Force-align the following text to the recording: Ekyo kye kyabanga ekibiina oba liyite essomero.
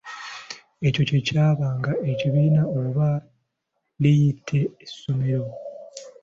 Ekyo 0.87 1.01
kye 1.09 1.19
kyabanga 1.27 1.91
ekibiina 2.11 2.61
oba 2.79 3.09
liyite 4.01 4.59
essomero. 4.85 5.47